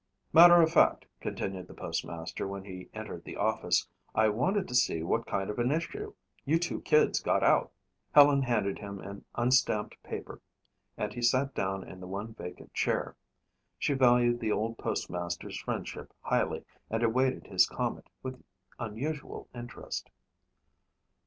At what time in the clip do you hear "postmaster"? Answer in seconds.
1.75-2.47